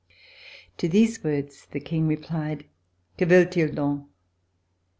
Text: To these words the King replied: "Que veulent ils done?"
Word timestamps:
To 0.77 0.89
these 0.89 1.23
words 1.23 1.67
the 1.69 1.79
King 1.79 2.07
replied: 2.07 2.65
"Que 3.19 3.27
veulent 3.27 3.55
ils 3.55 3.75
done?" 3.75 4.07